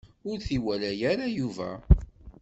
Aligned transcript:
Ur 0.29 0.37
t-iwala 0.45 0.91
ara 1.11 1.25
Yuba. 1.37 1.69